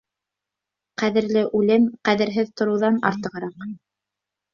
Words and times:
Ҡәҙерле 1.01 1.43
үлем 1.59 1.85
ҡәҙерһеҙ 2.09 2.49
тороуҙан 2.63 2.97
артығыраҡ. 3.11 3.69